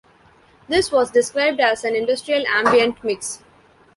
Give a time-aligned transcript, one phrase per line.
[0.67, 3.43] This was described as an industrial ambient mix.